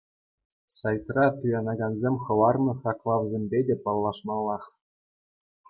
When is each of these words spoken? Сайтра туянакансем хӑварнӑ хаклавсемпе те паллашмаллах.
Сайтра 0.77 1.25
туянакансем 1.39 2.15
хӑварнӑ 2.23 2.73
хаклавсемпе 2.81 3.59
те 3.67 3.75
паллашмаллах. 3.83 4.63